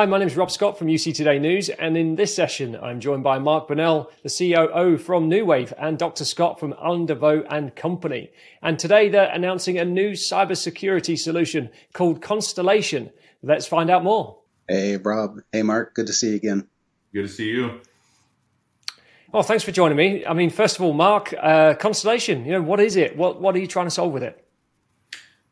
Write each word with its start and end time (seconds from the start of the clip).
Hi, 0.00 0.06
my 0.06 0.16
name 0.16 0.28
is 0.28 0.36
Rob 0.38 0.50
Scott 0.50 0.78
from 0.78 0.86
UC 0.86 1.14
Today 1.14 1.38
News, 1.38 1.68
and 1.68 1.94
in 1.94 2.16
this 2.16 2.34
session, 2.34 2.74
I'm 2.74 3.00
joined 3.00 3.22
by 3.22 3.38
Mark 3.38 3.68
Bunnell, 3.68 4.10
the 4.22 4.30
COO 4.30 4.96
from 4.96 5.28
Nuwave, 5.28 5.74
and 5.78 5.98
Dr. 5.98 6.24
Scott 6.24 6.58
from 6.58 6.72
Allendevaux 6.72 7.44
and 7.50 7.76
Company. 7.76 8.30
And 8.62 8.78
today 8.78 9.10
they're 9.10 9.30
announcing 9.30 9.78
a 9.78 9.84
new 9.84 10.12
cybersecurity 10.12 11.18
solution 11.18 11.68
called 11.92 12.22
Constellation. 12.22 13.10
Let's 13.42 13.66
find 13.66 13.90
out 13.90 14.02
more. 14.02 14.38
Hey, 14.66 14.96
Rob. 14.96 15.40
Hey, 15.52 15.62
Mark. 15.62 15.94
Good 15.94 16.06
to 16.06 16.14
see 16.14 16.30
you 16.30 16.36
again. 16.36 16.66
Good 17.12 17.26
to 17.26 17.28
see 17.28 17.50
you. 17.50 17.82
Well, 19.30 19.42
thanks 19.42 19.64
for 19.64 19.70
joining 19.70 19.98
me. 19.98 20.24
I 20.24 20.32
mean, 20.32 20.48
first 20.48 20.76
of 20.76 20.82
all, 20.82 20.94
Mark, 20.94 21.34
uh, 21.38 21.74
Constellation. 21.74 22.46
You 22.46 22.52
know, 22.52 22.62
what 22.62 22.80
is 22.80 22.96
it? 22.96 23.18
What 23.18 23.42
What 23.42 23.54
are 23.54 23.58
you 23.58 23.66
trying 23.66 23.86
to 23.86 23.90
solve 23.90 24.14
with 24.14 24.22
it? 24.22 24.49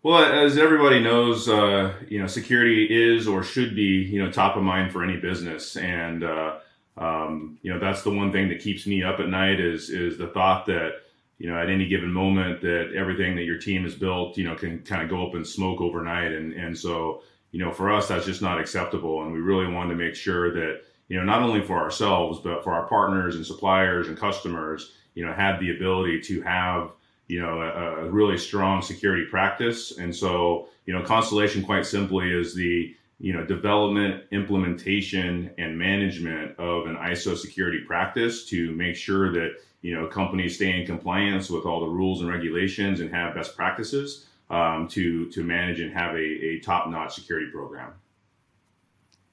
Well, 0.02 0.18
as 0.24 0.56
everybody 0.56 1.00
knows, 1.00 1.48
uh, 1.48 1.92
you 2.08 2.20
know, 2.20 2.28
security 2.28 2.86
is 2.88 3.26
or 3.26 3.42
should 3.42 3.74
be, 3.74 4.04
you 4.04 4.22
know, 4.22 4.30
top 4.30 4.56
of 4.56 4.62
mind 4.62 4.92
for 4.92 5.02
any 5.02 5.16
business, 5.16 5.76
and 5.76 6.22
uh, 6.22 6.58
um, 6.96 7.58
you 7.62 7.72
know 7.72 7.80
that's 7.80 8.02
the 8.02 8.10
one 8.10 8.30
thing 8.30 8.48
that 8.48 8.60
keeps 8.60 8.86
me 8.86 9.02
up 9.02 9.18
at 9.18 9.28
night 9.28 9.58
is 9.60 9.90
is 9.90 10.16
the 10.16 10.28
thought 10.28 10.66
that 10.66 10.92
you 11.38 11.50
know 11.50 11.60
at 11.60 11.68
any 11.68 11.88
given 11.88 12.12
moment 12.12 12.60
that 12.60 12.92
everything 12.94 13.34
that 13.36 13.42
your 13.42 13.58
team 13.58 13.82
has 13.82 13.94
built, 13.94 14.38
you 14.38 14.44
know, 14.44 14.54
can 14.54 14.80
kind 14.80 15.02
of 15.02 15.08
go 15.08 15.26
up 15.26 15.34
in 15.34 15.44
smoke 15.44 15.80
overnight, 15.80 16.30
and 16.32 16.52
and 16.52 16.78
so 16.78 17.22
you 17.50 17.58
know 17.58 17.72
for 17.72 17.92
us 17.92 18.06
that's 18.06 18.26
just 18.26 18.42
not 18.42 18.60
acceptable, 18.60 19.22
and 19.22 19.32
we 19.32 19.40
really 19.40 19.66
wanted 19.66 19.90
to 19.90 19.96
make 19.96 20.14
sure 20.14 20.54
that 20.54 20.82
you 21.08 21.18
know 21.18 21.24
not 21.24 21.42
only 21.42 21.60
for 21.60 21.76
ourselves 21.76 22.38
but 22.38 22.62
for 22.62 22.72
our 22.72 22.86
partners 22.86 23.34
and 23.34 23.44
suppliers 23.44 24.06
and 24.06 24.16
customers, 24.16 24.92
you 25.14 25.26
know, 25.26 25.32
had 25.32 25.58
the 25.58 25.74
ability 25.74 26.20
to 26.20 26.40
have 26.42 26.92
you 27.28 27.40
know, 27.40 27.60
a, 27.60 28.06
a, 28.06 28.10
really 28.10 28.38
strong 28.38 28.80
security 28.80 29.26
practice. 29.26 29.98
And 29.98 30.14
so, 30.14 30.68
you 30.86 30.94
know, 30.94 31.02
Constellation 31.02 31.62
quite 31.62 31.84
simply 31.84 32.32
is 32.32 32.54
the, 32.54 32.94
you 33.20 33.34
know, 33.34 33.44
development, 33.44 34.24
implementation, 34.30 35.50
and 35.58 35.78
management 35.78 36.58
of 36.58 36.86
an 36.86 36.96
ISO 36.96 37.36
security 37.36 37.80
practice 37.86 38.46
to 38.46 38.72
make 38.72 38.96
sure 38.96 39.30
that, 39.32 39.56
you 39.82 39.94
know, 39.94 40.06
companies 40.06 40.56
stay 40.56 40.80
in 40.80 40.86
compliance 40.86 41.50
with 41.50 41.66
all 41.66 41.80
the 41.80 41.86
rules 41.86 42.22
and 42.22 42.30
regulations 42.30 43.00
and 43.00 43.10
have 43.10 43.34
best 43.34 43.54
practices 43.54 44.26
um, 44.48 44.88
to, 44.88 45.30
to 45.30 45.44
manage 45.44 45.80
and 45.80 45.92
have 45.92 46.14
a, 46.14 46.18
a 46.18 46.60
top-notch 46.60 47.14
security 47.14 47.50
program. 47.50 47.92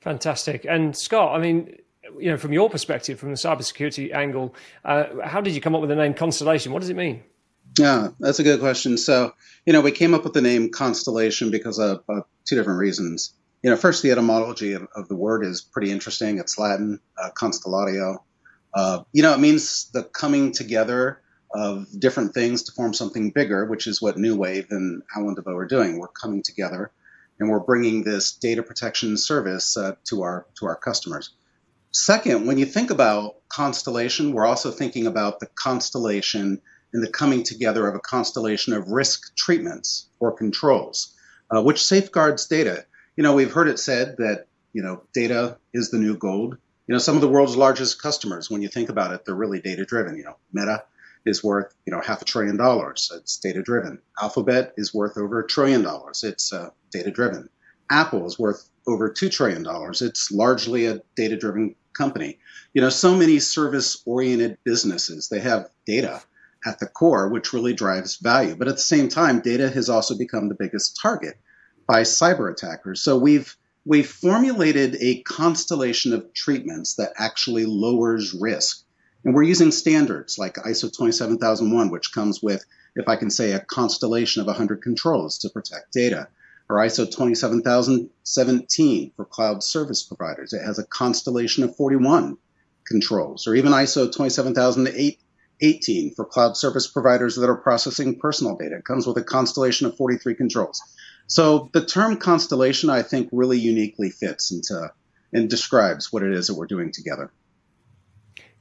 Fantastic. 0.02 0.66
And 0.68 0.96
Scott, 0.96 1.34
I 1.34 1.42
mean, 1.42 1.78
you 2.20 2.30
know, 2.30 2.38
from 2.38 2.52
your 2.52 2.70
perspective, 2.70 3.20
from 3.20 3.30
the 3.30 3.36
cybersecurity 3.36 4.14
angle, 4.14 4.54
uh, 4.84 5.06
how 5.24 5.42
did 5.42 5.56
you 5.56 5.62
come 5.62 5.74
up 5.74 5.82
with 5.82 5.90
the 5.90 5.96
name 5.96 6.14
Constellation? 6.14 6.74
What 6.74 6.82
does 6.82 6.90
it 6.90 6.96
mean? 6.96 7.24
Yeah, 7.78 8.10
that's 8.20 8.40
a 8.40 8.44
good 8.44 8.60
question. 8.60 8.98
So, 8.98 9.34
you 9.66 9.74
know, 9.74 9.82
we 9.82 9.92
came 9.92 10.14
up 10.14 10.24
with 10.24 10.34
the 10.34 10.42
name 10.42 10.70
Constellation 10.70 11.52
because 11.52 11.80
of, 11.80 12.04
of 12.08 12.24
two 12.46 12.56
different 12.56 12.80
reasons. 12.80 13.34
You 13.64 13.72
know, 13.72 13.76
first, 13.76 14.04
the 14.04 14.12
etymology 14.12 14.74
of, 14.74 14.88
of 14.96 15.08
the 15.08 15.16
word 15.16 15.46
is 15.46 15.62
pretty 15.62 15.92
interesting. 15.92 16.38
It's 16.38 16.58
Latin, 16.58 17.00
uh, 17.22 17.32
constellatio. 17.32 18.18
Uh, 18.74 19.04
you 19.12 19.24
know, 19.24 19.34
it 19.34 19.40
means 19.40 19.90
the 19.92 20.04
coming 20.04 20.52
together 20.52 21.22
of 21.54 21.88
different 21.98 22.34
things 22.34 22.64
to 22.64 22.72
form 22.74 22.94
something 22.94 23.32
bigger, 23.32 23.66
which 23.66 23.88
is 23.88 24.02
what 24.02 24.18
Nuwave 24.18 24.68
and 24.70 25.02
Allendevaux 25.16 25.58
are 25.58 25.68
doing. 25.68 25.98
We're 25.98 26.08
coming 26.10 26.44
together, 26.44 26.92
and 27.40 27.50
we're 27.50 27.60
bringing 27.60 28.04
this 28.04 28.34
data 28.34 28.62
protection 28.62 29.18
service 29.18 29.78
uh, 29.78 29.96
to 30.06 30.22
our 30.24 30.46
to 30.60 30.66
our 30.68 30.76
customers. 30.76 31.32
Second, 31.92 32.46
when 32.46 32.58
you 32.58 32.66
think 32.66 32.92
about 32.92 33.36
constellation, 33.48 34.34
we're 34.34 34.46
also 34.46 34.70
thinking 34.70 35.08
about 35.08 35.40
the 35.40 35.48
constellation 35.56 36.62
in 36.96 37.02
the 37.02 37.10
coming 37.10 37.44
together 37.44 37.86
of 37.88 37.94
a 37.94 38.00
constellation 38.00 38.72
of 38.72 38.88
risk 38.88 39.36
treatments 39.36 40.08
or 40.22 40.32
controls, 40.32 41.14
uh, 41.54 41.62
which 41.62 41.84
safeguards 41.84 42.48
data. 42.48 42.86
You 43.18 43.24
know, 43.24 43.36
we've 43.36 43.52
heard 43.52 43.68
it 43.68 43.80
said 43.80 44.16
that, 44.18 44.48
you 44.72 44.82
know, 44.82 45.04
data 45.14 45.58
is 45.74 45.92
the 45.92 45.98
new 45.98 46.16
gold. 46.16 46.58
You 46.88 46.94
know, 46.94 47.00
some 47.00 47.16
of 47.16 47.22
the 47.22 47.28
world's 47.28 47.58
largest 47.58 48.02
customers, 48.02 48.50
when 48.50 48.62
you 48.62 48.70
think 48.70 48.88
about 48.88 49.12
it, 49.12 49.26
they're 49.26 49.36
really 49.36 49.60
data 49.60 49.84
driven. 49.84 50.16
You 50.16 50.24
know, 50.24 50.38
Meta 50.54 50.86
is 51.26 51.44
worth, 51.44 51.74
you 51.86 51.92
know, 51.92 52.00
half 52.00 52.22
a 52.22 52.26
trillion 52.26 52.56
dollars. 52.56 53.12
It's 53.14 53.38
data 53.40 53.62
driven. 53.62 54.00
Alphabet 54.22 54.74
is 54.78 54.94
worth 54.94 55.18
over 55.18 55.42
a 55.42 55.48
trillion 55.48 55.82
dollars. 55.82 56.24
It's 56.24 56.54
uh, 56.54 56.70
data 56.92 57.12
driven. 57.12 57.50
Apple 57.90 58.26
is 58.26 58.40
worth 58.40 58.70
over 58.88 59.10
$2 59.10 59.30
trillion. 59.32 59.66
It's 60.02 60.32
largely 60.32 60.86
a 60.86 61.02
data 61.18 61.36
driven 61.36 61.76
company. 61.92 62.40
You 62.74 62.82
know, 62.82 62.90
so 62.90 63.16
many 63.16 63.40
service 63.40 64.02
oriented 64.06 64.60
businesses, 64.64 65.28
they 65.28 65.40
have 65.40 65.70
data 65.86 66.22
at 66.66 66.80
the 66.80 66.88
core, 66.88 67.30
which 67.30 67.54
really 67.54 67.74
drives 67.74 68.18
value. 68.18 68.56
But 68.56 68.68
at 68.68 68.76
the 68.76 68.82
same 68.82 69.08
time, 69.08 69.42
data 69.42 69.70
has 69.70 69.90
also 69.90 70.18
become 70.18 70.50
the 70.50 70.56
biggest 70.56 71.00
target 71.02 71.38
by 71.88 72.02
cyber 72.02 72.52
attackers. 72.52 73.02
So 73.02 73.18
we've 73.18 73.56
we've 73.86 74.10
formulated 74.10 74.98
a 75.00 75.22
constellation 75.22 76.14
of 76.14 76.34
treatments 76.34 76.96
that 76.96 77.14
actually 77.18 77.66
lowers 77.66 78.34
risk. 78.34 78.84
And 79.24 79.34
we're 79.34 79.44
using 79.44 79.72
standards 79.72 80.38
like 80.38 80.56
ISO 80.56 80.92
27001, 80.92 81.92
which 81.92 82.14
comes 82.14 82.42
with, 82.42 82.66
if 82.96 83.08
I 83.08 83.16
can 83.16 83.30
say, 83.30 83.52
a 83.52 83.60
constellation 83.60 84.42
of 84.42 84.48
100 84.48 84.82
controls 84.82 85.38
to 85.40 85.50
protect 85.50 85.94
data, 85.94 86.28
or 86.70 86.78
ISO 86.78 87.10
27017 87.10 89.12
for 89.16 89.26
cloud 89.26 89.64
service 89.64 90.04
providers. 90.04 90.54
It 90.54 90.64
has 90.64 90.80
a 90.80 90.86
constellation 90.86 91.64
of 91.64 91.76
41 91.76 92.38
controls, 92.88 93.48
or 93.48 93.56
even 93.56 93.72
ISO 93.72 94.12
27008 94.12 95.20
18 95.62 96.14
for 96.16 96.26
cloud 96.26 96.58
service 96.58 96.88
providers 96.88 97.36
that 97.36 97.50
are 97.50 97.56
processing 97.56 98.20
personal 98.20 98.56
data. 98.56 98.78
It 98.78 98.86
comes 98.86 99.08
with 99.08 99.18
a 99.18 99.24
constellation 99.24 99.88
of 99.88 99.98
43 99.98 100.36
controls. 100.36 100.82
So 101.28 101.70
the 101.74 101.86
term 101.86 102.18
constellation, 102.18 102.90
I 102.90 103.02
think, 103.02 103.30
really 103.32 103.60
uniquely 103.60 104.10
fits 104.10 104.52
into 104.52 104.92
and 105.34 105.50
describes 105.50 106.14
what 106.14 106.24
it 106.24 106.34
is 106.34 106.48
that 106.48 106.56
we're 106.56 106.68
doing 106.68 106.92
together. 106.92 107.32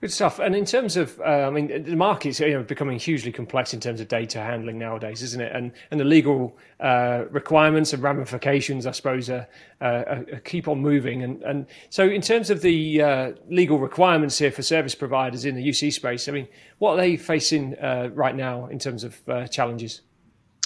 Good 0.04 0.12
stuff. 0.12 0.38
And 0.38 0.54
in 0.54 0.66
terms 0.66 0.98
of, 0.98 1.19
uh, 1.20 1.48
I 1.48 1.48
mean, 1.48 1.82
the 1.82 1.97
market's 1.97 2.38
you 2.38 2.50
know, 2.50 2.62
becoming 2.62 2.98
hugely 2.98 3.32
complex 3.32 3.72
in 3.72 3.81
terms 3.81 4.03
of 4.03 4.09
data 4.09 4.38
handling 4.38 4.78
nowadays, 4.78 5.22
isn't 5.22 5.41
it? 5.41 5.50
And 5.56 5.72
and 5.91 5.98
the 5.98 6.04
legal 6.04 6.59
uh, 6.78 7.25
requirements 7.31 7.94
and 7.94 8.03
ramifications, 8.03 8.84
I 8.84 8.91
suppose, 8.91 9.31
uh, 9.31 9.47
keep 10.44 10.69
on 10.69 10.81
moving. 10.81 11.22
And 11.22 11.42
and 11.42 11.66
so, 11.88 12.06
in 12.06 12.20
terms 12.20 12.50
of 12.50 12.60
the 12.60 13.00
uh, 13.00 13.32
legal 13.48 13.78
requirements 13.78 14.37
here 14.37 14.53
for 14.53 14.60
service 14.60 14.94
providers 14.94 15.47
in 15.47 15.54
the 15.54 15.66
UC 15.66 15.94
space, 15.94 16.28
I 16.28 16.32
mean, 16.32 16.48
what 16.76 16.92
are 16.92 16.97
they 16.98 17.16
facing 17.16 17.75
uh, 17.78 18.10
right 18.12 18.36
now 18.36 18.66
in 18.66 18.78
terms 18.78 19.04
of 19.04 19.19
uh, 19.26 19.47
challenges? 19.47 20.03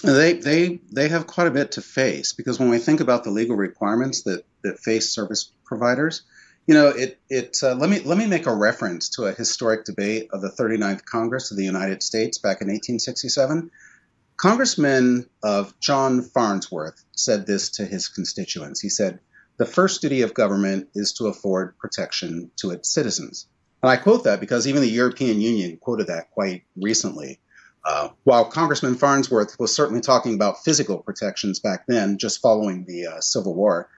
They 0.03 0.33
they 0.33 0.81
they 0.91 1.09
have 1.11 1.29
quite 1.29 1.47
a 1.47 1.53
bit 1.53 1.71
to 1.73 1.81
face 1.81 2.33
because 2.33 2.59
when 2.59 2.71
we 2.71 2.79
think 2.79 2.99
about 2.99 3.23
the 3.23 3.31
legal 3.31 3.55
requirements 3.55 4.23
that 4.23 4.45
that 4.65 4.81
face 4.81 5.15
service 5.15 5.53
providers 5.65 6.25
you 6.69 6.75
know, 6.75 6.89
it 6.89 7.19
it 7.31 7.57
uh, 7.63 7.75
let 7.75 7.89
me 7.89 8.01
let 8.01 8.19
me 8.19 8.27
make 8.27 8.47
a 8.47 8.55
reference 8.55 9.09
to 9.17 9.25
a 9.25 9.33
historic 9.33 9.87
debate 9.87 10.29
of 10.33 10.43
the 10.43 10.51
39th 10.51 11.03
Congress 11.07 11.51
of 11.51 11.57
the 11.57 11.65
United 11.65 12.03
States 12.03 12.37
back 12.37 12.61
in 12.61 12.69
1867. 12.69 13.71
Congressman 14.37 15.27
of 15.43 15.73
John 15.81 16.21
Farnsworth 16.21 17.03
said 17.17 17.47
this 17.47 17.71
to 17.71 17.87
his 17.87 18.09
constituents. 18.09 18.81
He 18.81 18.91
said, 18.91 19.19
"The 19.57 19.65
first 19.65 20.03
duty 20.03 20.21
of 20.21 20.35
government 20.35 20.91
is 20.95 21.15
to 21.15 21.29
afford 21.29 21.79
protection 21.79 22.51
to 22.57 22.71
its 22.71 22.91
citizens." 22.91 23.47
And 23.83 23.91
I 23.91 23.97
quote 23.97 24.25
that 24.25 24.39
because 24.39 24.67
even 24.67 24.83
the 24.83 24.91
European 24.91 25.41
Union 25.41 25.79
quoted 25.79 26.09
that 26.09 26.31
quite 26.33 26.65
recently. 26.77 27.41
Uh, 27.83 28.11
while 28.25 28.45
Congressman 28.45 28.97
Farnsworth 28.97 29.59
was 29.59 29.75
certainly 29.75 30.03
talking 30.03 30.35
about 30.35 30.63
physical 30.65 30.99
protections 30.99 31.61
back 31.61 31.87
then, 31.87 32.19
just 32.19 32.43
following 32.43 32.85
the 32.85 33.07
uh, 33.07 33.21
Civil 33.23 33.55
War, 33.55 33.89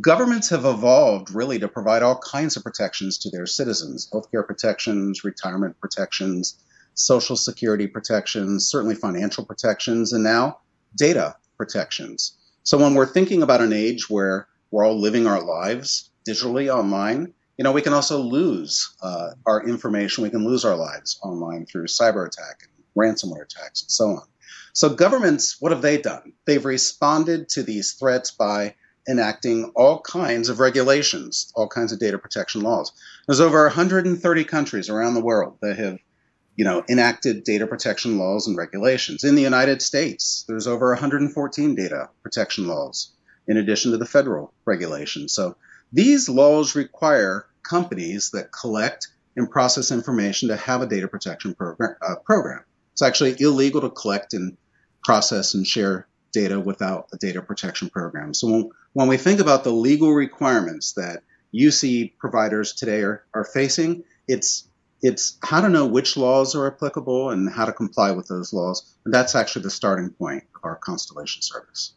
governments 0.00 0.48
have 0.50 0.64
evolved 0.64 1.34
really 1.34 1.58
to 1.58 1.68
provide 1.68 2.02
all 2.02 2.18
kinds 2.18 2.56
of 2.56 2.62
protections 2.62 3.18
to 3.18 3.30
their 3.30 3.46
citizens 3.46 4.08
healthcare 4.12 4.46
protections, 4.46 5.24
retirement 5.24 5.78
protections, 5.80 6.58
social 6.94 7.36
security 7.36 7.86
protections, 7.86 8.66
certainly 8.66 8.94
financial 8.94 9.44
protections, 9.44 10.12
and 10.12 10.24
now 10.24 10.58
data 10.96 11.36
protections. 11.56 12.36
So 12.62 12.78
when 12.78 12.94
we're 12.94 13.06
thinking 13.06 13.42
about 13.42 13.60
an 13.60 13.72
age 13.72 14.08
where 14.08 14.46
we're 14.70 14.86
all 14.86 14.98
living 14.98 15.26
our 15.26 15.42
lives 15.42 16.10
digitally 16.26 16.72
online, 16.72 17.34
you 17.58 17.64
know, 17.64 17.72
we 17.72 17.82
can 17.82 17.92
also 17.92 18.18
lose 18.18 18.94
uh, 19.02 19.30
our 19.46 19.66
information. 19.66 20.24
We 20.24 20.30
can 20.30 20.44
lose 20.44 20.64
our 20.64 20.76
lives 20.76 21.18
online 21.22 21.66
through 21.66 21.86
cyber 21.86 22.26
attack 22.26 22.62
and 22.62 22.84
ransomware 22.96 23.42
attacks 23.42 23.82
and 23.82 23.90
so 23.90 24.04
on. 24.06 24.26
So 24.72 24.88
governments, 24.88 25.60
what 25.60 25.72
have 25.72 25.82
they 25.82 26.00
done? 26.00 26.32
They've 26.46 26.64
responded 26.64 27.50
to 27.50 27.62
these 27.62 27.92
threats 27.92 28.30
by 28.30 28.74
enacting 29.08 29.72
all 29.74 30.00
kinds 30.00 30.48
of 30.48 30.60
regulations, 30.60 31.52
all 31.54 31.68
kinds 31.68 31.92
of 31.92 31.98
data 31.98 32.18
protection 32.18 32.60
laws. 32.60 32.92
There's 33.26 33.40
over 33.40 33.62
130 33.64 34.44
countries 34.44 34.88
around 34.88 35.14
the 35.14 35.24
world 35.24 35.58
that 35.62 35.78
have, 35.78 35.98
you 36.56 36.64
know, 36.64 36.84
enacted 36.88 37.44
data 37.44 37.66
protection 37.66 38.18
laws 38.18 38.46
and 38.46 38.56
regulations. 38.56 39.24
In 39.24 39.34
the 39.34 39.42
United 39.42 39.82
States, 39.82 40.44
there's 40.48 40.66
over 40.66 40.90
114 40.90 41.74
data 41.74 42.10
protection 42.22 42.66
laws 42.66 43.10
in 43.48 43.56
addition 43.56 43.90
to 43.92 43.98
the 43.98 44.06
federal 44.06 44.52
regulations. 44.64 45.32
So 45.32 45.56
these 45.92 46.28
laws 46.28 46.74
require 46.74 47.46
companies 47.62 48.30
that 48.30 48.52
collect 48.52 49.08
and 49.36 49.50
process 49.50 49.90
information 49.90 50.48
to 50.48 50.56
have 50.56 50.82
a 50.82 50.86
data 50.86 51.08
protection 51.08 51.54
program. 51.54 51.96
Uh, 52.02 52.16
program. 52.16 52.64
It's 52.92 53.02
actually 53.02 53.36
illegal 53.40 53.80
to 53.80 53.90
collect 53.90 54.34
and 54.34 54.56
process 55.02 55.54
and 55.54 55.66
share 55.66 56.06
data 56.32 56.60
without 56.60 57.08
a 57.12 57.16
data 57.16 57.42
protection 57.42 57.90
program. 57.90 58.34
So 58.34 58.72
when, 58.92 59.06
when 59.06 59.08
we 59.08 59.16
think 59.16 59.40
about 59.40 59.64
the 59.64 59.72
legal 59.72 60.12
requirements 60.12 60.92
that 60.94 61.22
UC 61.54 62.16
providers 62.18 62.72
today 62.72 63.02
are, 63.02 63.24
are 63.34 63.44
facing. 63.44 64.04
It's 64.26 64.68
it's 65.04 65.36
how 65.42 65.60
to 65.60 65.68
know 65.68 65.86
which 65.86 66.16
laws 66.16 66.54
are 66.54 66.66
applicable 66.68 67.30
and 67.30 67.50
how 67.50 67.64
to 67.64 67.72
comply 67.72 68.12
with 68.12 68.28
those 68.28 68.52
laws. 68.52 68.94
And 69.04 69.12
that's 69.12 69.34
actually 69.34 69.62
the 69.62 69.70
starting 69.70 70.10
point 70.10 70.44
of 70.54 70.60
our 70.62 70.76
Constellation 70.76 71.42
service. 71.42 71.94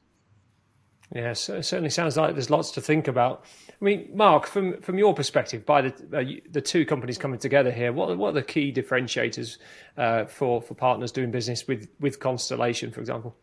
Yes, 1.14 1.48
it 1.50 1.64
certainly 1.64 1.92
sounds 1.92 2.18
like 2.18 2.34
there's 2.34 2.50
lots 2.50 2.72
to 2.72 2.82
think 2.82 3.08
about. 3.08 3.46
I 3.70 3.86
mean, 3.86 4.10
Mark, 4.16 4.48
from 4.48 4.82
from 4.82 4.98
your 4.98 5.14
perspective, 5.14 5.66
by 5.66 5.82
the 5.84 5.94
uh, 6.18 6.42
the 6.52 6.62
two 6.62 6.86
companies 6.86 7.18
coming 7.20 7.40
together 7.40 7.72
here, 7.72 7.94
what 7.94 8.18
what 8.18 8.30
are 8.30 8.34
the 8.34 8.44
key 8.44 8.74
differentiators 8.74 9.60
uh, 9.98 10.26
for 10.26 10.62
for 10.62 10.74
partners 10.74 11.12
doing 11.12 11.30
business 11.30 11.68
with 11.68 11.88
with 12.00 12.20
Constellation, 12.20 12.92
for 12.92 13.02
example? 13.02 13.36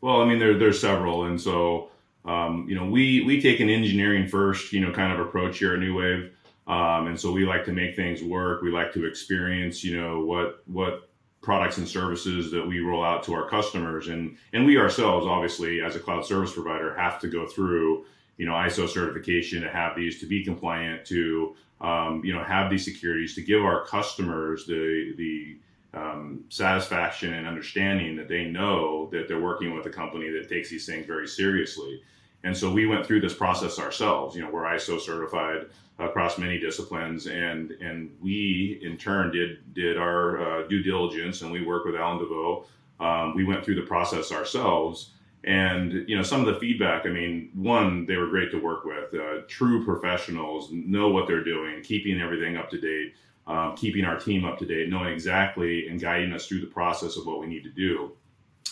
Well, 0.00 0.22
I 0.22 0.24
mean, 0.24 0.38
there 0.38 0.56
there's 0.56 0.80
several, 0.80 1.24
and 1.24 1.40
so 1.40 1.90
um, 2.24 2.66
you 2.68 2.74
know, 2.74 2.86
we 2.86 3.22
we 3.22 3.40
take 3.40 3.60
an 3.60 3.70
engineering 3.70 4.26
first, 4.26 4.72
you 4.72 4.80
know, 4.80 4.92
kind 4.92 5.12
of 5.12 5.20
approach 5.20 5.58
here 5.58 5.74
at 5.74 5.80
Nuwave, 5.80 6.30
um, 6.66 7.06
and 7.06 7.18
so 7.18 7.32
we 7.32 7.44
like 7.44 7.64
to 7.64 7.72
make 7.72 7.96
things 7.96 8.22
work. 8.22 8.62
We 8.62 8.70
like 8.70 8.92
to 8.94 9.06
experience, 9.06 9.82
you 9.82 10.00
know, 10.00 10.20
what 10.20 10.62
what 10.66 11.08
products 11.42 11.78
and 11.78 11.88
services 11.88 12.50
that 12.50 12.66
we 12.66 12.80
roll 12.80 13.02
out 13.02 13.22
to 13.24 13.34
our 13.34 13.48
customers, 13.48 14.08
and 14.08 14.36
and 14.52 14.66
we 14.66 14.78
ourselves, 14.78 15.26
obviously, 15.26 15.80
as 15.80 15.96
a 15.96 16.00
cloud 16.00 16.24
service 16.26 16.52
provider, 16.52 16.94
have 16.94 17.20
to 17.20 17.28
go 17.28 17.46
through 17.46 18.04
you 18.40 18.46
know 18.46 18.52
ISO 18.52 18.88
certification 18.88 19.62
to 19.62 19.70
have 19.70 19.94
these 19.94 20.18
to 20.20 20.26
be 20.26 20.42
compliant 20.42 21.04
to 21.04 21.54
um, 21.82 22.22
you 22.24 22.32
know 22.32 22.42
have 22.42 22.70
these 22.70 22.84
securities 22.84 23.34
to 23.34 23.42
give 23.42 23.62
our 23.62 23.84
customers 23.84 24.66
the 24.66 25.14
the 25.18 25.58
um, 25.94 26.44
satisfaction 26.48 27.34
and 27.34 27.46
understanding 27.46 28.16
that 28.16 28.28
they 28.28 28.44
know 28.44 29.08
that 29.12 29.26
they're 29.26 29.40
working 29.40 29.74
with 29.74 29.86
a 29.86 29.90
company 29.90 30.30
that 30.30 30.48
takes 30.48 30.70
these 30.70 30.86
things 30.86 31.06
very 31.06 31.26
seriously. 31.26 32.00
And 32.44 32.56
so 32.56 32.72
we 32.72 32.86
went 32.86 33.04
through 33.04 33.20
this 33.20 33.34
process 33.34 33.78
ourselves. 33.78 34.34
You 34.34 34.42
know, 34.42 34.50
we're 34.50 34.62
ISO 34.62 35.00
certified 35.00 35.66
across 35.98 36.38
many 36.38 36.58
disciplines, 36.58 37.26
and 37.26 37.72
and 37.72 38.10
we 38.20 38.80
in 38.82 38.96
turn 38.96 39.30
did 39.30 39.74
did 39.74 39.98
our 39.98 40.40
uh, 40.40 40.68
due 40.68 40.82
diligence, 40.82 41.42
and 41.42 41.52
we 41.52 41.64
worked 41.64 41.86
with 41.86 41.96
Allendevaux. 41.96 42.64
Um, 42.98 43.34
we 43.34 43.44
went 43.44 43.64
through 43.64 43.76
the 43.76 43.82
process 43.82 44.32
ourselves, 44.32 45.12
and 45.44 46.08
you 46.08 46.16
know, 46.16 46.22
some 46.22 46.40
of 46.40 46.46
the 46.46 46.60
feedback. 46.60 47.04
I 47.04 47.10
mean, 47.10 47.50
one, 47.54 48.06
they 48.06 48.16
were 48.16 48.28
great 48.28 48.50
to 48.52 48.58
work 48.58 48.84
with. 48.84 49.12
Uh, 49.14 49.42
true 49.48 49.84
professionals 49.84 50.70
know 50.72 51.08
what 51.08 51.26
they're 51.26 51.44
doing, 51.44 51.82
keeping 51.82 52.20
everything 52.20 52.56
up 52.56 52.70
to 52.70 52.80
date, 52.80 53.14
um, 53.50 53.76
keeping 53.76 54.04
our 54.04 54.16
team 54.16 54.44
up 54.44 54.58
to 54.60 54.64
date, 54.64 54.88
knowing 54.88 55.12
exactly 55.12 55.88
and 55.88 56.00
guiding 56.00 56.32
us 56.32 56.46
through 56.46 56.60
the 56.60 56.68
process 56.68 57.16
of 57.16 57.26
what 57.26 57.40
we 57.40 57.48
need 57.48 57.64
to 57.64 57.70
do. 57.70 58.12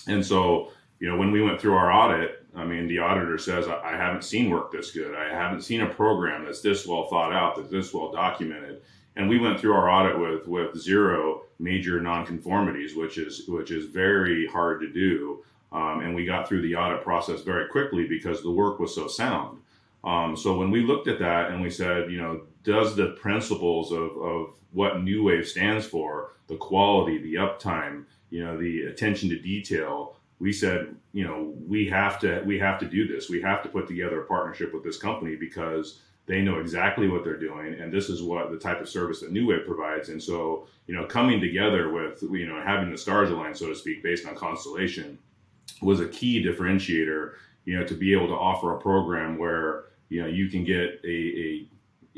And 0.06 0.24
so, 0.24 0.70
you 1.00 1.08
know, 1.08 1.16
when 1.16 1.32
we 1.32 1.42
went 1.42 1.60
through 1.60 1.74
our 1.74 1.90
audit, 1.90 2.46
I 2.54 2.64
mean, 2.64 2.86
the 2.86 3.00
auditor 3.00 3.38
says, 3.38 3.66
I 3.66 3.96
haven't 3.96 4.22
seen 4.22 4.50
work 4.50 4.70
this 4.70 4.92
good. 4.92 5.16
I 5.16 5.34
haven't 5.34 5.62
seen 5.62 5.80
a 5.80 5.88
program 5.88 6.44
that's 6.44 6.60
this 6.60 6.86
well 6.86 7.06
thought 7.06 7.32
out, 7.32 7.56
that's 7.56 7.70
this 7.70 7.92
well 7.92 8.12
documented. 8.12 8.82
And 9.16 9.28
we 9.28 9.40
went 9.40 9.58
through 9.58 9.74
our 9.74 9.90
audit 9.90 10.16
with 10.16 10.46
with 10.46 10.80
zero 10.80 11.42
major 11.58 12.00
nonconformities, 12.00 12.96
which 12.96 13.18
is 13.18 13.48
which 13.48 13.72
is 13.72 13.86
very 13.86 14.46
hard 14.46 14.80
to 14.80 14.92
do. 14.92 15.42
Um, 15.72 16.00
and 16.02 16.14
we 16.14 16.24
got 16.24 16.48
through 16.48 16.62
the 16.62 16.76
audit 16.76 17.02
process 17.02 17.42
very 17.42 17.68
quickly 17.68 18.06
because 18.06 18.42
the 18.42 18.50
work 18.50 18.78
was 18.78 18.94
so 18.94 19.08
sound. 19.08 19.58
Um, 20.04 20.36
so 20.36 20.56
when 20.56 20.70
we 20.70 20.82
looked 20.82 21.08
at 21.08 21.18
that 21.18 21.50
and 21.50 21.60
we 21.60 21.68
said, 21.68 22.10
you 22.12 22.18
know, 22.18 22.42
does 22.62 22.94
the 22.94 23.08
principles 23.20 23.92
of, 23.92 24.16
of 24.18 24.46
what 24.72 24.96
Nuwave 24.96 25.46
stands 25.46 25.86
for, 25.86 26.32
the 26.46 26.56
quality, 26.56 27.18
the 27.18 27.34
uptime, 27.34 28.04
you 28.30 28.44
know, 28.44 28.58
the 28.58 28.82
attention 28.82 29.28
to 29.30 29.38
detail, 29.38 30.16
we 30.38 30.52
said, 30.52 30.94
you 31.12 31.24
know, 31.24 31.54
we 31.66 31.88
have 31.88 32.18
to 32.20 32.42
we 32.46 32.58
have 32.58 32.78
to 32.80 32.86
do 32.86 33.06
this. 33.06 33.28
We 33.28 33.42
have 33.42 33.62
to 33.62 33.68
put 33.68 33.88
together 33.88 34.20
a 34.20 34.26
partnership 34.26 34.72
with 34.72 34.84
this 34.84 34.98
company 34.98 35.36
because 35.36 36.00
they 36.26 36.42
know 36.42 36.58
exactly 36.58 37.08
what 37.08 37.24
they're 37.24 37.38
doing, 37.38 37.80
and 37.80 37.92
this 37.92 38.08
is 38.10 38.22
what 38.22 38.50
the 38.50 38.58
type 38.58 38.80
of 38.80 38.88
service 38.88 39.20
that 39.20 39.32
Nuwave 39.32 39.66
provides. 39.66 40.10
And 40.10 40.22
so, 40.22 40.68
you 40.86 40.94
know, 40.94 41.06
coming 41.06 41.40
together 41.40 41.90
with 41.90 42.22
you 42.22 42.46
know 42.46 42.62
having 42.62 42.90
the 42.90 42.98
stars 42.98 43.30
align, 43.30 43.54
so 43.54 43.68
to 43.68 43.74
speak, 43.74 44.02
based 44.02 44.26
on 44.26 44.36
constellation, 44.36 45.18
was 45.82 46.00
a 46.00 46.08
key 46.08 46.44
differentiator, 46.44 47.32
you 47.64 47.78
know, 47.78 47.84
to 47.84 47.94
be 47.94 48.12
able 48.12 48.28
to 48.28 48.34
offer 48.34 48.74
a 48.74 48.80
program 48.80 49.38
where, 49.38 49.84
you 50.08 50.20
know, 50.20 50.28
you 50.28 50.48
can 50.48 50.64
get 50.64 51.00
a, 51.04 51.08
a, 51.08 51.68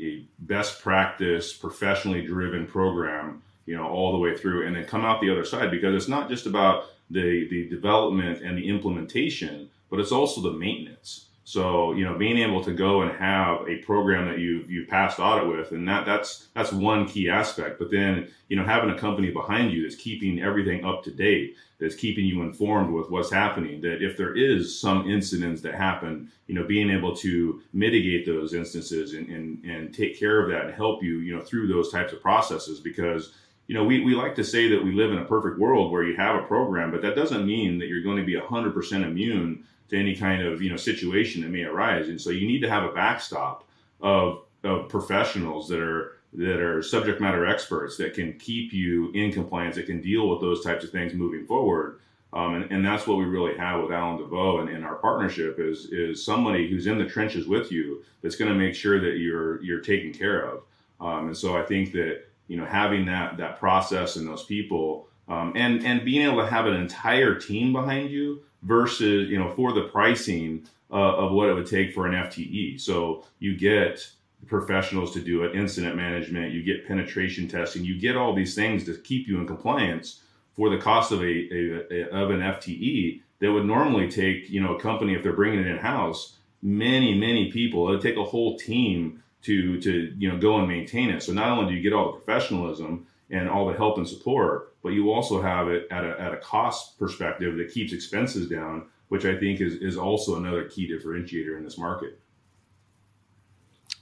a 0.01 0.25
best 0.39 0.81
practice, 0.81 1.53
professionally 1.53 2.25
driven 2.25 2.65
program, 2.65 3.41
you 3.65 3.75
know, 3.75 3.87
all 3.87 4.11
the 4.11 4.17
way 4.17 4.35
through 4.35 4.65
and 4.65 4.75
then 4.75 4.85
come 4.85 5.05
out 5.05 5.21
the 5.21 5.29
other 5.29 5.45
side 5.45 5.71
because 5.71 5.95
it's 5.95 6.07
not 6.07 6.29
just 6.29 6.45
about 6.45 6.85
the, 7.09 7.47
the 7.49 7.69
development 7.69 8.41
and 8.41 8.57
the 8.57 8.67
implementation, 8.67 9.69
but 9.89 9.99
it's 9.99 10.11
also 10.11 10.41
the 10.41 10.51
maintenance. 10.51 11.27
So 11.51 11.91
you 11.91 12.05
know, 12.05 12.17
being 12.17 12.37
able 12.37 12.63
to 12.63 12.71
go 12.71 13.01
and 13.01 13.11
have 13.17 13.67
a 13.67 13.75
program 13.79 14.25
that 14.29 14.39
you 14.39 14.63
you 14.69 14.85
passed 14.85 15.19
audit 15.19 15.49
with, 15.49 15.73
and 15.73 15.85
that 15.85 16.05
that's 16.05 16.47
that's 16.55 16.71
one 16.71 17.05
key 17.05 17.29
aspect. 17.29 17.77
But 17.77 17.91
then 17.91 18.29
you 18.47 18.55
know, 18.55 18.63
having 18.63 18.89
a 18.89 18.97
company 18.97 19.31
behind 19.31 19.73
you 19.73 19.83
that's 19.83 20.01
keeping 20.01 20.41
everything 20.41 20.85
up 20.85 21.03
to 21.03 21.11
date, 21.11 21.57
that's 21.77 21.95
keeping 21.95 22.23
you 22.23 22.41
informed 22.41 22.93
with 22.93 23.09
what's 23.09 23.29
happening. 23.29 23.81
That 23.81 24.01
if 24.01 24.15
there 24.15 24.33
is 24.33 24.79
some 24.79 25.09
incidents 25.09 25.59
that 25.63 25.75
happen, 25.75 26.31
you 26.47 26.55
know, 26.55 26.63
being 26.63 26.89
able 26.89 27.13
to 27.17 27.61
mitigate 27.73 28.25
those 28.25 28.53
instances 28.53 29.13
and 29.13 29.27
and, 29.27 29.65
and 29.65 29.93
take 29.93 30.17
care 30.17 30.41
of 30.41 30.49
that 30.51 30.67
and 30.67 30.73
help 30.73 31.03
you, 31.03 31.17
you 31.17 31.35
know, 31.35 31.41
through 31.41 31.67
those 31.67 31.91
types 31.91 32.13
of 32.13 32.21
processes 32.21 32.79
because 32.79 33.33
you 33.71 33.77
know, 33.77 33.85
we, 33.85 34.01
we 34.01 34.13
like 34.13 34.35
to 34.35 34.43
say 34.43 34.67
that 34.67 34.83
we 34.83 34.91
live 34.91 35.13
in 35.13 35.19
a 35.19 35.23
perfect 35.23 35.57
world 35.57 35.93
where 35.93 36.03
you 36.03 36.13
have 36.17 36.35
a 36.35 36.45
program, 36.45 36.91
but 36.91 37.01
that 37.03 37.15
doesn't 37.15 37.45
mean 37.45 37.79
that 37.79 37.87
you're 37.87 38.03
going 38.03 38.17
to 38.17 38.25
be 38.25 38.35
100% 38.35 38.91
immune 39.05 39.63
to 39.87 39.97
any 39.97 40.13
kind 40.13 40.45
of 40.45 40.61
you 40.61 40.69
know 40.69 40.75
situation 40.75 41.41
that 41.41 41.51
may 41.51 41.63
arise. 41.63 42.09
And 42.09 42.19
so 42.19 42.31
you 42.31 42.45
need 42.45 42.59
to 42.63 42.69
have 42.69 42.83
a 42.83 42.91
backstop 42.91 43.63
of 44.01 44.43
of 44.65 44.89
professionals 44.89 45.69
that 45.69 45.79
are 45.79 46.17
that 46.33 46.59
are 46.59 46.83
subject 46.83 47.21
matter 47.21 47.45
experts 47.45 47.95
that 47.95 48.13
can 48.13 48.33
keep 48.39 48.73
you 48.73 49.09
in 49.13 49.31
compliance, 49.31 49.77
that 49.77 49.85
can 49.85 50.01
deal 50.01 50.27
with 50.27 50.41
those 50.41 50.65
types 50.65 50.83
of 50.83 50.89
things 50.89 51.13
moving 51.13 51.45
forward. 51.45 52.01
Um, 52.33 52.55
and, 52.55 52.71
and, 52.71 52.85
that's 52.85 53.07
what 53.07 53.17
we 53.17 53.25
really 53.25 53.57
have 53.57 53.81
with 53.81 53.91
Allendevaux 53.91 54.61
and, 54.61 54.69
and, 54.69 54.85
our 54.85 54.95
partnership 54.95 55.59
is 55.59 55.85
is 55.91 56.21
somebody 56.21 56.69
who's 56.69 56.87
in 56.87 56.97
the 56.97 57.05
trenches 57.05 57.47
with 57.47 57.71
you 57.71 58.03
that's 58.21 58.35
going 58.35 58.51
to 58.51 58.57
make 58.57 58.75
sure 58.75 58.99
that 58.99 59.17
you're 59.17 59.63
you're 59.63 59.79
taken 59.79 60.11
care 60.11 60.41
of. 60.45 60.63
Um, 60.99 61.27
and 61.27 61.37
so 61.37 61.57
I 61.57 61.63
think 61.63 61.93
that 61.93 62.25
you 62.51 62.57
know 62.57 62.65
having 62.65 63.05
that 63.05 63.37
that 63.37 63.57
process 63.57 64.17
and 64.17 64.27
those 64.27 64.43
people 64.43 65.07
um, 65.29 65.53
and 65.55 65.85
and 65.85 66.03
being 66.03 66.27
able 66.27 66.41
to 66.41 66.47
have 66.47 66.65
an 66.65 66.75
entire 66.75 67.33
team 67.35 67.71
behind 67.71 68.11
you 68.11 68.41
versus 68.63 69.29
you 69.29 69.39
know 69.39 69.49
for 69.51 69.71
the 69.71 69.83
pricing 69.83 70.67
uh, 70.91 71.15
of 71.15 71.31
what 71.31 71.47
it 71.47 71.53
would 71.53 71.67
take 71.67 71.93
for 71.93 72.05
an 72.05 72.13
FTE. 72.13 72.79
So 72.81 73.23
you 73.39 73.57
get 73.57 74.05
professionals 74.47 75.13
to 75.13 75.21
do 75.21 75.43
it, 75.43 75.55
incident 75.55 75.95
management, 75.95 76.51
you 76.51 76.61
get 76.61 76.85
penetration 76.85 77.47
testing, 77.47 77.85
you 77.85 77.97
get 77.97 78.17
all 78.17 78.35
these 78.35 78.53
things 78.53 78.83
to 78.83 78.97
keep 78.97 79.29
you 79.29 79.39
in 79.39 79.47
compliance 79.47 80.21
for 80.53 80.69
the 80.69 80.77
cost 80.77 81.13
of 81.13 81.21
a, 81.21 81.23
a, 81.25 81.85
a 81.89 82.09
of 82.09 82.31
an 82.31 82.41
FTE 82.41 83.21
that 83.39 83.53
would 83.53 83.65
normally 83.65 84.11
take 84.11 84.49
you 84.49 84.61
know 84.61 84.75
a 84.75 84.81
company 84.81 85.13
if 85.13 85.23
they're 85.23 85.31
bringing 85.31 85.61
it 85.61 85.67
in 85.67 85.77
house 85.77 86.35
many 86.61 87.17
many 87.17 87.49
people. 87.49 87.87
It 87.87 87.91
would 87.91 88.01
take 88.01 88.17
a 88.17 88.25
whole 88.25 88.57
team 88.57 89.23
to 89.43 89.79
to 89.81 90.13
you 90.17 90.29
know 90.29 90.37
go 90.37 90.57
and 90.59 90.67
maintain 90.67 91.09
it. 91.09 91.23
So 91.23 91.33
not 91.33 91.49
only 91.49 91.71
do 91.71 91.77
you 91.77 91.81
get 91.81 91.93
all 91.93 92.11
the 92.11 92.19
professionalism 92.19 93.07
and 93.29 93.49
all 93.49 93.67
the 93.67 93.73
help 93.73 93.97
and 93.97 94.07
support, 94.07 94.75
but 94.83 94.89
you 94.89 95.11
also 95.11 95.41
have 95.41 95.67
it 95.69 95.87
at 95.89 96.03
a, 96.03 96.19
at 96.19 96.33
a 96.33 96.37
cost 96.37 96.99
perspective 96.99 97.57
that 97.57 97.71
keeps 97.71 97.93
expenses 97.93 98.49
down, 98.49 98.87
which 99.07 99.25
I 99.25 99.37
think 99.37 99.61
is, 99.61 99.75
is 99.75 99.97
also 99.97 100.37
another 100.37 100.65
key 100.65 100.91
differentiator 100.91 101.57
in 101.57 101.63
this 101.63 101.77
market. 101.77 102.19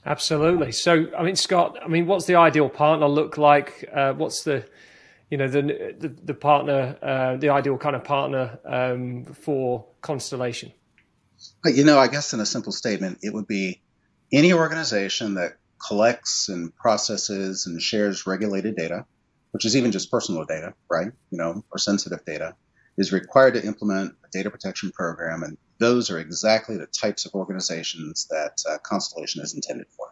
Absolutely. 0.04 0.72
So, 0.72 1.06
I 1.16 1.22
mean, 1.22 1.36
Scott, 1.36 1.78
I 1.82 1.88
mean, 1.88 2.06
what's 2.06 2.24
the 2.24 2.36
ideal 2.36 2.70
partner 2.70 3.06
look 3.06 3.36
like? 3.36 3.88
Uh, 3.92 4.14
what's 4.14 4.44
the, 4.44 4.64
you 5.30 5.36
know, 5.36 5.46
the 5.46 5.94
the, 5.98 6.08
the 6.08 6.34
partner, 6.34 6.96
uh, 7.02 7.36
the 7.36 7.50
ideal 7.50 7.76
kind 7.76 7.94
of 7.94 8.02
partner 8.02 8.58
um, 8.64 9.24
for 9.26 9.86
Constellation? 10.00 10.72
You 11.64 11.84
know, 11.84 11.98
I 11.98 12.08
guess 12.08 12.32
in 12.32 12.40
a 12.40 12.46
simple 12.46 12.72
statement, 12.72 13.18
it 13.22 13.32
would 13.32 13.46
be 13.46 13.82
any 14.32 14.52
organization 14.52 15.34
that 15.34 15.56
collects 15.86 16.48
and 16.48 16.74
processes 16.76 17.66
and 17.66 17.80
shares 17.80 18.26
regulated 18.26 18.76
data 18.76 19.06
which 19.52 19.64
is 19.64 19.76
even 19.76 19.92
just 19.92 20.10
personal 20.10 20.44
data, 20.44 20.74
right? 20.88 21.10
You 21.30 21.38
know, 21.38 21.64
or 21.70 21.78
sensitive 21.78 22.24
data, 22.24 22.54
is 22.96 23.12
required 23.12 23.54
to 23.54 23.64
implement 23.64 24.14
a 24.24 24.28
data 24.30 24.50
protection 24.50 24.90
program. 24.92 25.42
And 25.42 25.56
those 25.78 26.10
are 26.10 26.18
exactly 26.18 26.76
the 26.76 26.86
types 26.86 27.26
of 27.26 27.34
organizations 27.34 28.26
that 28.30 28.62
uh, 28.68 28.78
Constellation 28.78 29.42
is 29.42 29.54
intended 29.54 29.86
for. 29.96 30.06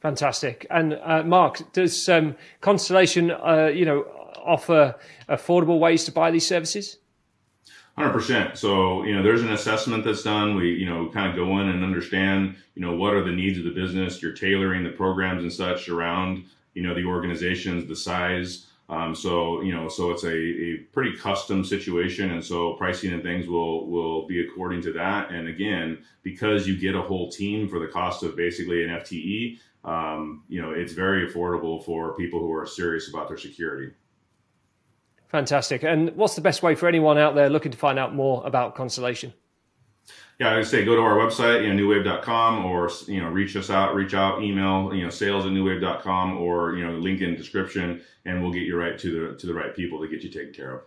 Fantastic. 0.00 0.66
And 0.70 0.94
uh, 0.94 1.22
Mark, 1.24 1.72
does 1.72 2.08
um, 2.08 2.36
Constellation, 2.60 3.30
uh, 3.30 3.70
you 3.74 3.84
know, 3.84 4.02
offer 4.44 4.94
affordable 5.28 5.80
ways 5.80 6.04
to 6.04 6.12
buy 6.12 6.30
these 6.30 6.46
services? 6.46 6.98
Hundred 7.98 8.12
percent. 8.12 8.58
So 8.58 9.04
you 9.04 9.14
know, 9.14 9.22
there's 9.22 9.42
an 9.42 9.52
assessment 9.52 10.04
that's 10.04 10.22
done. 10.22 10.54
We 10.54 10.70
you 10.74 10.86
know 10.86 11.08
kind 11.08 11.30
of 11.30 11.36
go 11.36 11.58
in 11.60 11.68
and 11.68 11.82
understand 11.82 12.56
you 12.74 12.82
know 12.82 12.94
what 12.94 13.14
are 13.14 13.24
the 13.24 13.32
needs 13.32 13.58
of 13.58 13.64
the 13.64 13.70
business. 13.70 14.20
You're 14.20 14.32
tailoring 14.34 14.84
the 14.84 14.90
programs 14.90 15.42
and 15.42 15.52
such 15.52 15.88
around 15.88 16.44
you 16.74 16.82
know 16.82 16.94
the 16.94 17.04
organizations, 17.06 17.88
the 17.88 17.96
size, 17.96 18.66
Um, 18.88 19.14
so 19.14 19.62
you 19.62 19.72
know, 19.74 19.88
so 19.88 20.10
it's 20.12 20.22
a, 20.24 20.36
a 20.36 20.76
pretty 20.92 21.16
custom 21.16 21.64
situation, 21.64 22.30
and 22.30 22.44
so 22.44 22.74
pricing 22.74 23.12
and 23.12 23.22
things 23.22 23.48
will 23.48 23.88
will 23.90 24.26
be 24.26 24.40
according 24.46 24.82
to 24.82 24.92
that. 24.92 25.30
And 25.30 25.48
again, 25.48 25.98
because 26.22 26.68
you 26.68 26.78
get 26.78 26.94
a 26.94 27.02
whole 27.02 27.30
team 27.30 27.68
for 27.68 27.80
the 27.80 27.88
cost 27.88 28.22
of 28.22 28.36
basically 28.36 28.84
an 28.84 28.90
FTE, 28.90 29.58
um, 29.84 30.44
you 30.48 30.62
know, 30.62 30.70
it's 30.70 30.92
very 30.92 31.28
affordable 31.28 31.84
for 31.84 32.14
people 32.14 32.40
who 32.40 32.52
are 32.52 32.66
serious 32.66 33.08
about 33.08 33.28
their 33.28 33.38
security. 33.38 33.92
Fantastic. 35.28 35.82
And 35.82 36.14
what's 36.16 36.34
the 36.34 36.40
best 36.40 36.62
way 36.62 36.74
for 36.74 36.88
anyone 36.88 37.18
out 37.18 37.34
there 37.34 37.50
looking 37.50 37.72
to 37.72 37.78
find 37.78 37.98
out 37.98 38.14
more 38.14 38.46
about 38.46 38.74
Constellation? 38.74 39.32
yeah, 40.38 40.50
I 40.50 40.56
would 40.56 40.66
say 40.66 40.84
go 40.84 40.94
to 40.94 41.00
our 41.00 41.16
website, 41.16 41.62
you 41.62 41.72
know, 41.72 41.82
nuwave.com 41.82 42.66
or, 42.66 42.90
you 43.06 43.22
know, 43.22 43.28
reach 43.28 43.56
us 43.56 43.70
out, 43.70 43.94
reach 43.94 44.12
out, 44.12 44.42
email, 44.42 44.94
you 44.94 45.02
know, 45.02 45.10
sales 45.10 45.46
at 45.46 45.52
nuwave.com 45.52 46.36
or, 46.36 46.76
you 46.76 46.86
know, 46.86 46.92
link 46.92 47.22
in 47.22 47.34
description 47.36 48.02
and 48.26 48.42
we'll 48.42 48.52
get 48.52 48.64
you 48.64 48.76
right 48.76 48.98
to 48.98 49.30
the, 49.30 49.36
to 49.38 49.46
the 49.46 49.54
right 49.54 49.74
people 49.74 50.00
to 50.00 50.08
get 50.08 50.22
you 50.22 50.28
taken 50.28 50.52
care 50.52 50.74
of. 50.74 50.82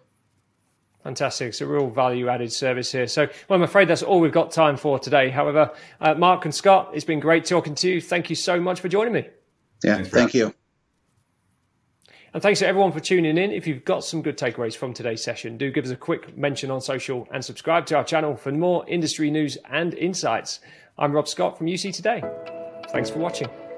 Fantastic. 1.04 1.50
It's 1.50 1.62
a 1.62 1.66
real 1.66 1.90
value 1.90 2.28
added 2.28 2.52
service 2.52 2.92
here. 2.92 3.08
So, 3.08 3.28
well, 3.48 3.58
I'm 3.58 3.64
afraid 3.64 3.88
that's 3.88 4.04
all 4.04 4.20
we've 4.20 4.32
got 4.32 4.52
time 4.52 4.78
for 4.78 5.00
today. 5.00 5.30
However, 5.30 5.72
uh, 6.00 6.14
Mark 6.14 6.46
and 6.46 6.54
Scott, 6.54 6.92
it's 6.94 7.06
been 7.06 7.22
great 7.22 7.46
talking 7.46 7.74
to 7.76 7.90
you. 7.90 8.02
Thank 8.02 8.30
you 8.30 8.36
so 8.36 8.60
much 8.60 8.82
for 8.82 8.90
joining 8.90 9.14
me. 9.14 9.30
Yeah, 9.84 10.04
thank 10.04 10.34
you. 10.34 10.54
And 12.34 12.44
thanks 12.44 12.60
to 12.60 12.68
everyone 12.68 12.92
for 12.92 13.00
tuning 13.00 13.38
in. 13.38 13.52
If 13.52 13.66
you've 13.66 13.84
got 13.86 14.04
some 14.04 14.22
good 14.22 14.38
takeaways 14.38 14.76
from 14.76 14.94
today's 14.94 15.24
session, 15.24 15.58
do 15.58 15.72
give 15.72 15.86
us 15.86 15.92
a 15.92 15.96
quick 15.96 16.38
mention 16.38 16.70
on 16.70 16.80
social 16.80 17.28
and 17.32 17.44
subscribe 17.44 17.88
to 17.88 17.98
our 17.98 18.04
channel 18.04 18.36
for 18.36 18.52
more 18.52 18.88
industry 18.88 19.32
news 19.32 19.58
and 19.70 19.96
insights. 19.96 20.60
I'm 21.00 21.12
Rob 21.12 21.28
Scott 21.28 21.58
from 21.58 21.68
UC 21.68 21.96
Today. 21.96 22.24
Thanks 22.92 23.10
for 23.10 23.18
watching. 23.18 23.69